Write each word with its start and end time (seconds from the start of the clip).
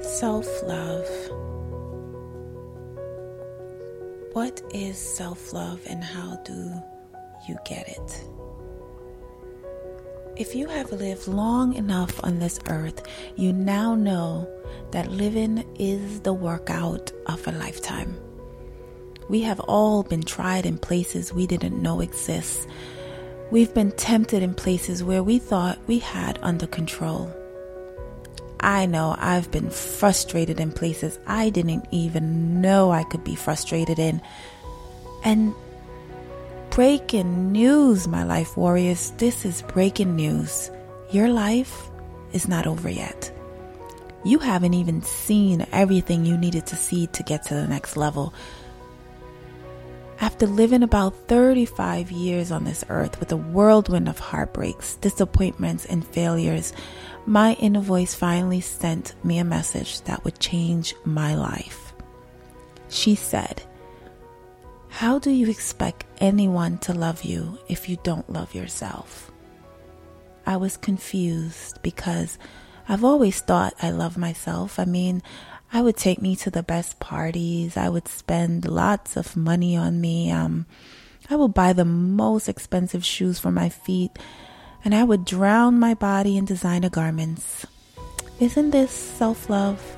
Self 0.00 0.46
love. 0.62 1.08
What 4.32 4.62
is 4.72 4.98
self 4.98 5.52
love 5.52 5.80
and 5.86 6.02
how 6.02 6.36
do 6.44 6.72
you 7.48 7.56
get 7.64 7.88
it? 7.88 8.24
If 10.36 10.54
you 10.54 10.68
have 10.68 10.92
lived 10.92 11.28
long 11.28 11.74
enough 11.74 12.22
on 12.22 12.38
this 12.38 12.60
earth, 12.68 13.02
you 13.36 13.54
now 13.54 13.94
know 13.94 14.46
that 14.90 15.10
living 15.10 15.64
is 15.78 16.20
the 16.20 16.34
workout 16.34 17.10
of 17.26 17.46
a 17.48 17.52
lifetime. 17.52 18.14
We 19.28 19.40
have 19.42 19.60
all 19.60 20.02
been 20.02 20.22
tried 20.22 20.66
in 20.66 20.76
places 20.76 21.32
we 21.32 21.46
didn't 21.46 21.80
know 21.82 22.00
exist. 22.00 22.68
We've 23.50 23.72
been 23.72 23.92
tempted 23.92 24.42
in 24.42 24.54
places 24.54 25.04
where 25.04 25.22
we 25.22 25.38
thought 25.38 25.78
we 25.86 26.00
had 26.00 26.38
under 26.42 26.66
control. 26.66 27.32
I 28.58 28.86
know 28.86 29.14
I've 29.18 29.50
been 29.52 29.70
frustrated 29.70 30.58
in 30.58 30.72
places 30.72 31.20
I 31.26 31.50
didn't 31.50 31.86
even 31.92 32.60
know 32.60 32.90
I 32.90 33.04
could 33.04 33.22
be 33.22 33.36
frustrated 33.36 34.00
in. 34.00 34.20
And 35.22 35.54
breaking 36.70 37.52
news, 37.52 38.08
my 38.08 38.24
life 38.24 38.56
warriors. 38.56 39.12
This 39.18 39.44
is 39.44 39.62
breaking 39.62 40.16
news. 40.16 40.70
Your 41.12 41.28
life 41.28 41.88
is 42.32 42.48
not 42.48 42.66
over 42.66 42.90
yet. 42.90 43.32
You 44.24 44.40
haven't 44.40 44.74
even 44.74 45.02
seen 45.02 45.64
everything 45.70 46.24
you 46.26 46.36
needed 46.36 46.66
to 46.66 46.76
see 46.76 47.06
to 47.08 47.22
get 47.22 47.44
to 47.44 47.54
the 47.54 47.68
next 47.68 47.96
level. 47.96 48.34
After 50.20 50.46
living 50.46 50.82
about 50.82 51.14
35 51.28 52.10
years 52.10 52.50
on 52.50 52.64
this 52.64 52.84
earth 52.88 53.20
with 53.20 53.32
a 53.32 53.36
whirlwind 53.36 54.08
of 54.08 54.18
heartbreaks, 54.18 54.96
disappointments, 54.96 55.84
and 55.84 56.06
failures, 56.06 56.72
my 57.26 57.54
inner 57.54 57.80
voice 57.80 58.14
finally 58.14 58.60
sent 58.60 59.14
me 59.24 59.38
a 59.38 59.44
message 59.44 60.00
that 60.02 60.24
would 60.24 60.38
change 60.38 60.94
my 61.04 61.34
life. 61.34 61.92
She 62.88 63.14
said, 63.14 63.62
how 64.88 65.18
do 65.18 65.30
you 65.30 65.50
expect 65.50 66.06
anyone 66.18 66.78
to 66.78 66.94
love 66.94 67.22
you 67.22 67.58
if 67.68 67.86
you 67.86 67.98
don't 68.02 68.32
love 68.32 68.54
yourself? 68.54 69.30
I 70.46 70.56
was 70.56 70.78
confused 70.78 71.82
because 71.82 72.38
I've 72.88 73.04
always 73.04 73.40
thought 73.40 73.74
I 73.82 73.90
love 73.90 74.16
myself. 74.16 74.78
I 74.78 74.86
mean, 74.86 75.22
I 75.72 75.82
would 75.82 75.96
take 75.96 76.22
me 76.22 76.36
to 76.36 76.50
the 76.50 76.62
best 76.62 77.00
parties. 77.00 77.76
I 77.76 77.88
would 77.88 78.08
spend 78.08 78.68
lots 78.68 79.16
of 79.16 79.36
money 79.36 79.76
on 79.76 80.00
me. 80.00 80.30
Um, 80.30 80.66
I 81.28 81.36
would 81.36 81.54
buy 81.54 81.72
the 81.72 81.84
most 81.84 82.48
expensive 82.48 83.04
shoes 83.04 83.38
for 83.38 83.50
my 83.50 83.68
feet, 83.68 84.12
and 84.84 84.94
I 84.94 85.02
would 85.04 85.24
drown 85.24 85.78
my 85.78 85.94
body 85.94 86.36
in 86.36 86.44
designer 86.44 86.88
garments. 86.88 87.66
Isn't 88.38 88.70
this 88.70 88.90
self 88.92 89.50
love? 89.50 89.96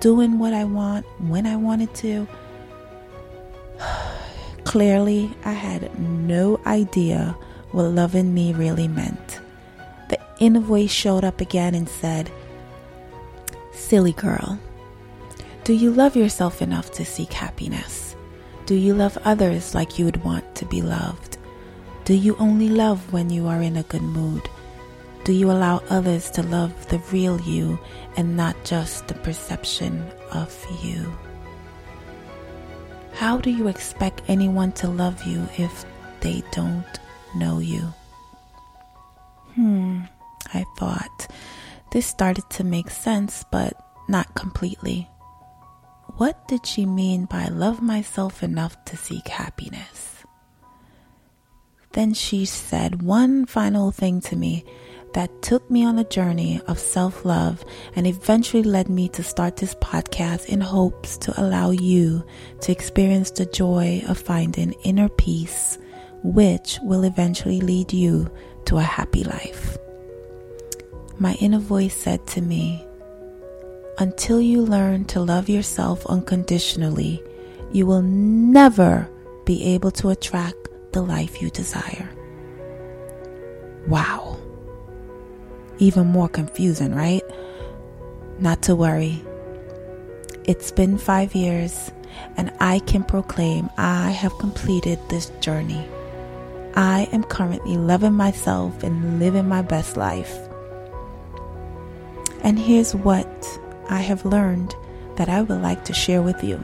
Doing 0.00 0.38
what 0.38 0.52
I 0.52 0.64
want 0.64 1.06
when 1.20 1.46
I 1.46 1.56
wanted 1.56 1.94
to? 1.96 2.26
Clearly, 4.64 5.34
I 5.44 5.52
had 5.52 5.98
no 5.98 6.60
idea 6.66 7.36
what 7.70 7.84
loving 7.84 8.34
me 8.34 8.52
really 8.52 8.88
meant. 8.88 9.40
The 10.08 10.18
inner 10.40 10.60
voice 10.60 10.90
showed 10.90 11.24
up 11.24 11.40
again 11.40 11.74
and 11.74 11.88
said, 11.88 12.30
Silly 13.72 14.12
girl, 14.12 14.58
do 15.68 15.74
you 15.74 15.90
love 15.90 16.16
yourself 16.16 16.62
enough 16.62 16.90
to 16.92 17.04
seek 17.04 17.30
happiness? 17.30 18.16
Do 18.64 18.74
you 18.74 18.94
love 18.94 19.18
others 19.26 19.74
like 19.74 19.98
you 19.98 20.06
would 20.06 20.24
want 20.24 20.54
to 20.54 20.64
be 20.64 20.80
loved? 20.80 21.36
Do 22.06 22.14
you 22.14 22.36
only 22.38 22.70
love 22.70 23.12
when 23.12 23.28
you 23.28 23.46
are 23.46 23.60
in 23.60 23.76
a 23.76 23.82
good 23.82 24.00
mood? 24.00 24.48
Do 25.24 25.34
you 25.34 25.50
allow 25.50 25.82
others 25.90 26.30
to 26.30 26.42
love 26.42 26.72
the 26.88 27.00
real 27.12 27.38
you 27.42 27.78
and 28.16 28.34
not 28.34 28.56
just 28.64 29.08
the 29.08 29.14
perception 29.16 30.10
of 30.32 30.56
you? 30.82 31.14
How 33.12 33.36
do 33.36 33.50
you 33.50 33.68
expect 33.68 34.22
anyone 34.26 34.72
to 34.72 34.88
love 34.88 35.22
you 35.24 35.46
if 35.58 35.84
they 36.20 36.42
don't 36.50 36.98
know 37.36 37.58
you? 37.58 37.92
Hmm, 39.54 40.00
I 40.54 40.64
thought. 40.78 41.30
This 41.92 42.06
started 42.06 42.48
to 42.52 42.64
make 42.64 42.88
sense, 42.88 43.44
but 43.52 43.74
not 44.08 44.34
completely. 44.34 45.10
What 46.18 46.48
did 46.48 46.66
she 46.66 46.84
mean 46.84 47.26
by 47.26 47.46
love 47.46 47.80
myself 47.80 48.42
enough 48.42 48.84
to 48.86 48.96
seek 48.96 49.28
happiness? 49.28 50.24
Then 51.92 52.12
she 52.12 52.44
said 52.44 53.02
one 53.02 53.46
final 53.46 53.92
thing 53.92 54.20
to 54.22 54.34
me 54.34 54.64
that 55.14 55.42
took 55.42 55.70
me 55.70 55.84
on 55.84 55.96
a 55.96 56.02
journey 56.02 56.60
of 56.66 56.80
self 56.80 57.24
love 57.24 57.64
and 57.94 58.04
eventually 58.04 58.64
led 58.64 58.88
me 58.88 59.08
to 59.10 59.22
start 59.22 59.58
this 59.58 59.76
podcast 59.76 60.46
in 60.46 60.60
hopes 60.60 61.16
to 61.18 61.40
allow 61.40 61.70
you 61.70 62.26
to 62.62 62.72
experience 62.72 63.30
the 63.30 63.46
joy 63.46 64.02
of 64.08 64.18
finding 64.18 64.72
inner 64.82 65.08
peace, 65.08 65.78
which 66.24 66.80
will 66.82 67.04
eventually 67.04 67.60
lead 67.60 67.92
you 67.92 68.28
to 68.64 68.78
a 68.78 68.82
happy 68.82 69.22
life. 69.22 69.78
My 71.20 71.34
inner 71.34 71.60
voice 71.60 71.94
said 71.94 72.26
to 72.28 72.40
me, 72.40 72.87
Until 73.98 74.40
you 74.40 74.62
learn 74.62 75.04
to 75.06 75.20
love 75.20 75.48
yourself 75.48 76.06
unconditionally, 76.06 77.22
you 77.72 77.86
will 77.86 78.02
never 78.02 79.08
be 79.44 79.62
able 79.74 79.90
to 79.92 80.10
attract 80.10 80.68
the 80.92 81.02
life 81.02 81.42
you 81.42 81.50
desire. 81.50 82.08
Wow 83.86 84.38
even 85.78 86.06
more 86.06 86.28
confusing, 86.28 86.94
right? 86.94 87.22
Not 88.38 88.62
to 88.62 88.76
worry. 88.76 89.22
It's 90.44 90.70
been 90.70 90.98
five 90.98 91.34
years, 91.34 91.90
and 92.36 92.52
I 92.60 92.80
can 92.80 93.04
proclaim 93.04 93.68
I 93.76 94.10
have 94.10 94.36
completed 94.38 94.98
this 95.08 95.30
journey. 95.40 95.86
I 96.74 97.08
am 97.12 97.24
currently 97.24 97.76
loving 97.76 98.14
myself 98.14 98.82
and 98.82 99.18
living 99.18 99.48
my 99.48 99.62
best 99.62 99.96
life. 99.96 100.36
And 102.42 102.58
here's 102.58 102.94
what 102.94 103.60
I 103.88 104.00
have 104.00 104.24
learned 104.24 104.74
that 105.16 105.28
I 105.28 105.42
would 105.42 105.62
like 105.62 105.84
to 105.86 105.92
share 105.92 106.22
with 106.22 106.44
you. 106.44 106.62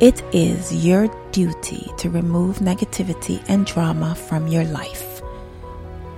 It 0.00 0.22
is 0.32 0.84
your 0.84 1.08
duty 1.32 1.90
to 1.98 2.10
remove 2.10 2.58
negativity 2.58 3.42
and 3.48 3.64
drama 3.64 4.14
from 4.14 4.48
your 4.48 4.64
life. 4.64 5.22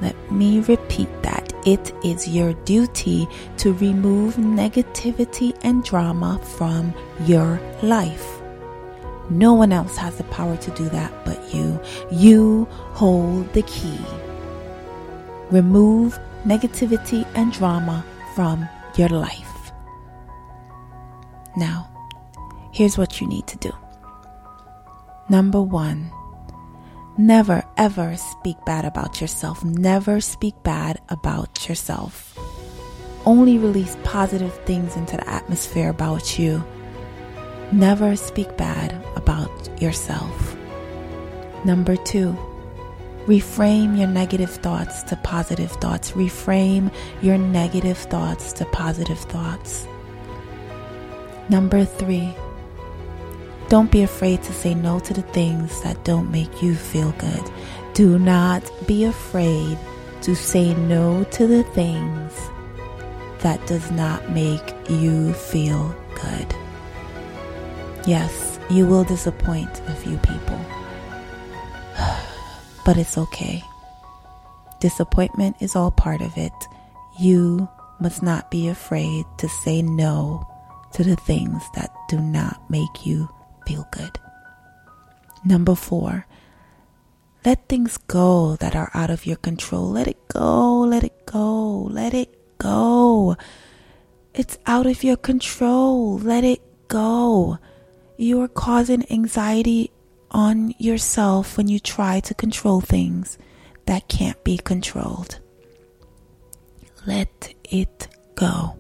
Let 0.01 0.17
me 0.31 0.61
repeat 0.61 1.09
that. 1.23 1.53
It 1.67 1.93
is 2.05 2.29
your 2.29 2.53
duty 2.65 3.29
to 3.59 3.73
remove 3.75 4.37
negativity 4.37 5.57
and 5.63 5.85
drama 5.85 6.41
from 6.43 6.95
your 7.27 7.61
life. 7.83 8.41
No 9.31 9.55
one 9.55 9.73
else 9.73 9.97
has 9.97 10.17
the 10.17 10.25
power 10.25 10.57
to 10.57 10.71
do 10.73 10.89
that 10.91 11.13
but 11.25 11.55
you. 11.55 11.81
You 12.11 12.67
hold 12.71 13.53
the 13.53 13.63
key. 13.63 13.99
Remove 15.51 16.19
negativity 16.45 17.27
and 17.35 17.53
drama 17.53 18.05
from 18.37 18.69
your 18.97 19.09
life. 19.09 19.73
Now, 21.57 21.89
here's 22.71 22.97
what 22.97 23.21
you 23.21 23.27
need 23.27 23.49
to 23.49 23.57
do. 23.59 23.73
Number 25.29 25.61
one, 25.61 26.13
Never 27.19 27.65
ever 27.79 28.15
speak 28.19 28.63
bad 28.67 28.85
about 28.85 29.23
yourself. 29.23 29.65
Never 29.65 30.21
speak 30.21 30.55
bad 30.63 31.01
about 31.09 31.67
yourself. 31.67 32.39
Only 33.25 33.57
release 33.57 33.97
positive 34.05 34.53
things 34.67 34.97
into 34.97 35.17
the 35.17 35.27
atmosphere 35.27 35.89
about 35.89 36.39
you. 36.39 36.63
Never 37.73 38.17
speak 38.17 38.59
bad 38.59 39.03
about 39.17 39.81
yourself. 39.81 40.55
Number 41.65 41.97
two, 41.97 42.37
reframe 43.27 43.99
your 43.99 44.09
negative 44.09 44.51
thoughts 44.51 45.03
to 45.05 45.17
positive 45.17 45.73
thoughts. 45.73 46.13
Reframe 46.13 46.93
your 47.23 47.39
negative 47.39 47.99
thoughts 47.99 48.53
to 48.55 48.65
positive 48.67 49.19
thoughts. 49.19 49.87
Number 51.49 51.85
three, 51.85 52.35
don't 53.69 53.91
be 53.91 54.03
afraid 54.03 54.43
to 54.45 54.53
say 54.53 54.75
no 54.75 55.01
to 55.01 55.13
the 55.13 55.23
things 55.23 55.81
that 55.83 56.05
don't 56.05 56.31
make 56.31 56.63
you 56.63 56.75
feel 56.75 57.13
good. 57.13 57.51
Do 57.95 58.19
not 58.19 58.63
be 58.87 59.05
afraid 59.05 59.77
to 60.23 60.37
say 60.37 60.75
no 60.75 61.25
to 61.33 61.47
the 61.47 61.65
things 61.65 62.33
that 63.41 63.65
does 63.67 63.91
not 63.91 64.31
make 64.31 64.75
you 64.89 65.33
feel 65.33 65.95
good. 66.15 66.55
Yes, 68.07 68.59
you 68.71 68.87
will 68.87 69.05
disappoint 69.05 69.81
a 69.89 69.95
few 69.95 70.17
people, 70.19 70.61
but 72.87 72.97
it's 72.97 73.19
okay. 73.19 73.65
Disappointment 74.79 75.57
is 75.59 75.75
all 75.75 75.91
part 75.91 76.23
of 76.23 76.39
it. 76.39 76.55
You 77.19 77.69
must 77.99 78.23
not 78.23 78.49
be 78.49 78.69
afraid 78.69 79.27
to 79.39 79.49
say 79.49 79.83
no 79.83 80.47
to 80.95 81.03
the 81.03 81.17
things 81.17 81.65
that 81.75 81.91
do 82.09 82.21
not 82.21 82.63
make 82.71 83.05
you 83.05 83.29
feel 83.67 83.85
good. 83.91 84.21
Number 85.45 85.75
four, 85.75 86.27
Let 87.47 87.69
things 87.69 87.97
go 88.11 88.57
that 88.57 88.75
are 88.75 88.91
out 88.93 89.09
of 89.09 89.25
your 89.25 89.37
control. 89.37 89.87
Let 89.91 90.09
it 90.09 90.19
go, 90.27 90.81
let 90.81 91.05
it 91.05 91.27
go, 91.27 91.83
let 91.83 92.13
it 92.13 92.59
go. 92.59 93.37
It's 94.35 94.59
out 94.67 94.87
of 94.87 95.05
your 95.05 95.17
control. 95.17 96.19
Let 96.19 96.43
it 96.43 96.61
go. 96.89 97.59
You 98.17 98.43
are 98.43 98.49
causing 98.49 99.07
anxiety 99.13 99.93
on 100.31 100.75
yourself 100.79 101.57
when 101.57 101.69
you 101.69 101.79
try 101.79 102.21
to 102.21 102.35
control 102.35 102.81
things 102.81 103.39
that 103.87 104.09
can't 104.09 104.43
be 104.45 104.59
controlled. 104.59 105.39
Let 107.07 107.55
it 107.65 108.09
go. 108.35 108.79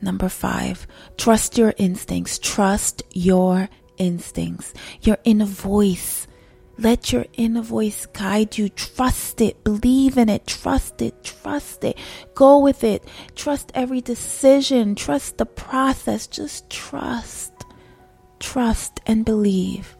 Number 0.00 0.28
five, 0.28 0.86
trust 1.16 1.58
your 1.58 1.74
instincts. 1.76 2.38
Trust 2.38 3.02
your 3.12 3.68
instincts, 3.98 4.72
your 5.02 5.18
inner 5.24 5.46
voice. 5.46 6.26
Let 6.78 7.12
your 7.12 7.24
inner 7.34 7.62
voice 7.62 8.04
guide 8.06 8.58
you. 8.58 8.68
Trust 8.68 9.40
it. 9.40 9.64
Believe 9.64 10.18
in 10.18 10.28
it. 10.28 10.46
Trust 10.46 11.00
it. 11.00 11.24
Trust 11.24 11.84
it. 11.84 11.96
Go 12.34 12.58
with 12.58 12.84
it. 12.84 13.02
Trust 13.34 13.72
every 13.74 14.02
decision. 14.02 14.94
Trust 14.94 15.38
the 15.38 15.46
process. 15.46 16.26
Just 16.26 16.68
trust. 16.68 17.52
Trust 18.40 19.00
and 19.06 19.24
believe 19.24 19.96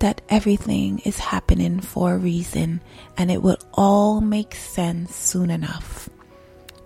that 0.00 0.20
everything 0.28 0.98
is 1.00 1.18
happening 1.18 1.80
for 1.80 2.14
a 2.14 2.18
reason 2.18 2.80
and 3.16 3.30
it 3.30 3.42
will 3.42 3.58
all 3.74 4.20
make 4.20 4.54
sense 4.54 5.14
soon 5.14 5.50
enough. 5.50 6.08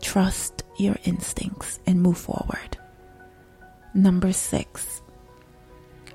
Trust 0.01 0.63
your 0.77 0.97
instincts 1.05 1.81
and 1.87 2.03
move 2.03 2.19
forward. 2.19 2.77
Number 3.95 4.33
six, 4.33 5.01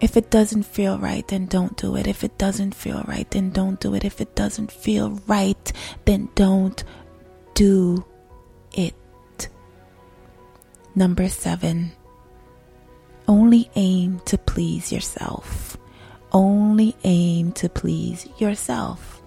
if 0.01 0.16
it 0.16 0.30
doesn't 0.30 0.63
feel 0.63 0.98
right, 1.00 1.28
then 1.28 1.46
don't 1.46 1.75
do 1.75 1.96
it. 1.96 2.07
If 2.07 2.24
it 2.24 2.38
doesn't 2.38 2.75
feel 2.75 3.04
right, 3.07 3.30
then 3.31 3.50
don't 3.50 3.80
do 3.80 3.96
it. 3.96 4.06
If 4.06 4.22
it 4.22 4.36
doesn't 4.36 4.72
feel 4.72 5.19
right, 5.28 5.74
then 6.06 6.30
don't 6.36 6.84
do 7.54 8.06
it. 8.74 8.96
Number 10.96 11.30
seven, 11.30 11.92
only 13.28 13.69
aim 13.75 14.22
to 14.25 14.38
please 14.38 14.92
yourself. 14.92 15.79
Only 16.31 16.96
aim 17.04 17.52
to 17.54 17.70
please 17.70 18.28
yourself. 18.38 19.22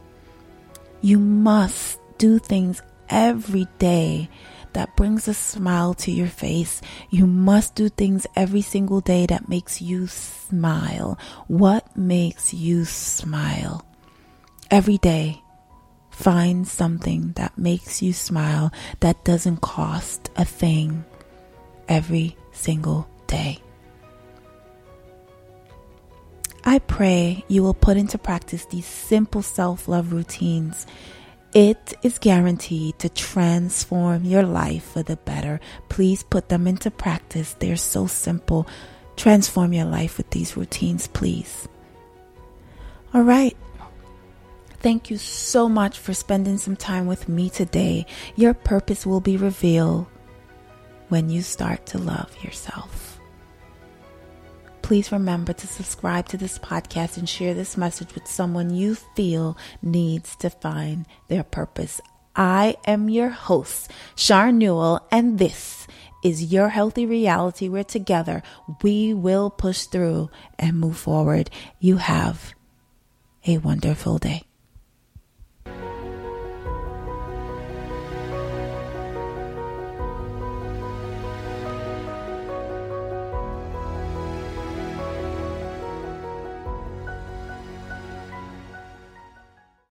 You 1.00 1.18
must 1.18 1.98
do 2.18 2.38
things 2.38 2.80
every 3.08 3.66
day 3.78 4.28
that 4.72 4.96
brings 4.96 5.28
a 5.28 5.34
smile 5.34 5.94
to 5.94 6.10
your 6.10 6.28
face. 6.28 6.80
You 7.10 7.26
must 7.26 7.74
do 7.74 7.88
things 7.88 8.26
every 8.36 8.62
single 8.62 9.00
day 9.00 9.26
that 9.26 9.48
makes 9.48 9.82
you 9.82 10.06
smile. 10.06 11.18
What 11.48 11.96
makes 11.96 12.54
you 12.54 12.84
smile? 12.84 13.84
Every 14.70 14.98
day, 14.98 15.42
find 16.10 16.66
something 16.66 17.32
that 17.32 17.58
makes 17.58 18.00
you 18.00 18.12
smile 18.12 18.72
that 19.00 19.24
doesn't 19.24 19.60
cost 19.60 20.30
a 20.36 20.44
thing 20.44 21.04
every 21.88 22.36
single 22.52 23.08
day. 23.26 23.58
I 26.64 26.78
pray 26.78 27.44
you 27.48 27.62
will 27.62 27.74
put 27.74 27.96
into 27.96 28.18
practice 28.18 28.64
these 28.66 28.86
simple 28.86 29.42
self 29.42 29.88
love 29.88 30.12
routines 30.12 30.86
it 31.54 31.92
is 32.02 32.18
guaranteed 32.18 32.98
to 33.00 33.10
transform 33.10 34.24
your 34.24 34.42
life 34.42 34.84
for 34.84 35.02
the 35.02 35.16
better. 35.16 35.60
Please 35.90 36.22
put 36.22 36.48
them 36.48 36.66
into 36.66 36.90
practice. 36.90 37.54
They're 37.58 37.76
so 37.76 38.06
simple. 38.06 38.66
Transform 39.16 39.74
your 39.74 39.84
life 39.84 40.16
with 40.16 40.30
these 40.30 40.56
routines, 40.56 41.08
please. 41.08 41.68
All 43.12 43.22
right. 43.22 43.54
Thank 44.80 45.10
you 45.10 45.18
so 45.18 45.68
much 45.68 45.98
for 45.98 46.14
spending 46.14 46.56
some 46.56 46.74
time 46.74 47.06
with 47.06 47.28
me 47.28 47.50
today. 47.50 48.06
Your 48.34 48.54
purpose 48.54 49.04
will 49.04 49.20
be 49.20 49.36
revealed 49.36 50.06
when 51.10 51.28
you 51.28 51.42
start 51.42 51.84
to 51.86 51.98
love 51.98 52.34
yourself 52.42 53.11
please 54.82 55.12
remember 55.12 55.52
to 55.52 55.66
subscribe 55.66 56.28
to 56.28 56.36
this 56.36 56.58
podcast 56.58 57.16
and 57.16 57.28
share 57.28 57.54
this 57.54 57.76
message 57.76 58.14
with 58.14 58.26
someone 58.26 58.74
you 58.74 58.96
feel 59.16 59.56
needs 59.80 60.36
to 60.36 60.50
find 60.50 61.06
their 61.28 61.44
purpose. 61.44 62.00
I 62.34 62.76
am 62.86 63.08
your 63.08 63.28
host, 63.30 63.90
Char 64.16 64.52
Newell, 64.52 65.06
and 65.10 65.38
this 65.38 65.86
is 66.24 66.52
your 66.52 66.68
healthy 66.68 67.06
reality 67.06 67.68
where 67.68 67.84
together 67.84 68.42
we 68.82 69.12
will 69.12 69.50
push 69.50 69.84
through 69.84 70.30
and 70.58 70.78
move 70.78 70.96
forward. 70.96 71.50
You 71.78 71.96
have 71.96 72.54
a 73.46 73.58
wonderful 73.58 74.18
day. 74.18 74.42